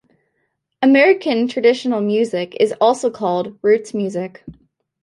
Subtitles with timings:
[0.81, 4.43] American traditional music is also called roots music.